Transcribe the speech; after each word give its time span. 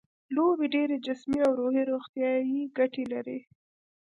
لوبې 0.35 0.65
ډېرې 0.75 0.95
جسمي 1.05 1.39
او 1.45 1.51
روحي 1.59 1.81
روغتیايي 1.91 2.61
ګټې 2.77 3.03
لري. 3.13 3.39